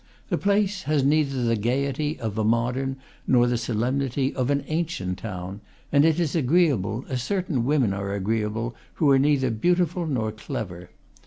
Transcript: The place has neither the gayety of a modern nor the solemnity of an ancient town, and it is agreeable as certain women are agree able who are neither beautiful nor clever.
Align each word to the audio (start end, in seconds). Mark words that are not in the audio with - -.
The 0.29 0.37
place 0.39 0.81
has 0.89 1.03
neither 1.03 1.43
the 1.43 1.55
gayety 1.55 2.19
of 2.19 2.35
a 2.35 2.43
modern 2.43 2.95
nor 3.27 3.45
the 3.45 3.55
solemnity 3.55 4.33
of 4.33 4.49
an 4.49 4.63
ancient 4.65 5.19
town, 5.19 5.61
and 5.91 6.03
it 6.03 6.19
is 6.19 6.35
agreeable 6.35 7.05
as 7.07 7.21
certain 7.21 7.65
women 7.65 7.93
are 7.93 8.11
agree 8.15 8.41
able 8.41 8.73
who 8.95 9.11
are 9.11 9.19
neither 9.19 9.51
beautiful 9.51 10.07
nor 10.07 10.31
clever. 10.31 10.89